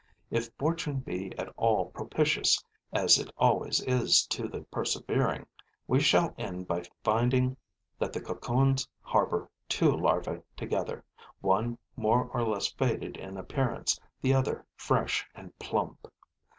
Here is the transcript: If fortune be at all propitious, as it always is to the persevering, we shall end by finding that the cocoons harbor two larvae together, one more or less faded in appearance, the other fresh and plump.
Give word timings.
If 0.31 0.49
fortune 0.57 1.01
be 1.01 1.37
at 1.37 1.53
all 1.57 1.91
propitious, 1.91 2.65
as 2.91 3.19
it 3.19 3.29
always 3.37 3.81
is 3.81 4.25
to 4.31 4.47
the 4.47 4.61
persevering, 4.63 5.45
we 5.85 5.99
shall 5.99 6.33
end 6.39 6.67
by 6.67 6.85
finding 7.03 7.55
that 7.99 8.11
the 8.11 8.19
cocoons 8.19 8.87
harbor 9.03 9.47
two 9.69 9.91
larvae 9.95 10.41
together, 10.57 11.05
one 11.41 11.77
more 11.95 12.23
or 12.33 12.41
less 12.41 12.65
faded 12.67 13.15
in 13.15 13.37
appearance, 13.37 13.99
the 14.21 14.33
other 14.33 14.65
fresh 14.75 15.29
and 15.35 15.55
plump. 15.59 16.07